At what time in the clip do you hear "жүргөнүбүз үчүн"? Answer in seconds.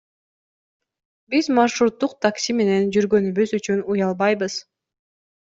2.97-3.87